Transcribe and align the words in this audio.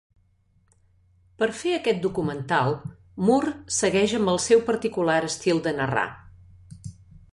Per 1.41 1.49
fer 1.57 1.73
aquest 1.79 1.99
documental 2.07 2.73
Moore 3.27 3.53
segueix 3.81 4.17
amb 4.21 4.35
el 4.35 4.41
seu 4.49 4.65
particular 4.71 5.23
estil 5.29 5.63
de 5.69 5.75
narrar. 5.83 6.07